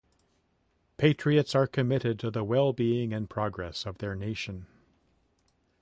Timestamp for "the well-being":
2.31-3.13